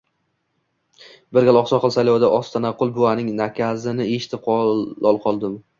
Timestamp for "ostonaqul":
2.41-2.97